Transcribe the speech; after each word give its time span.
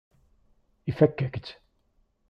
Ifakk-ak-tt. 0.89 1.47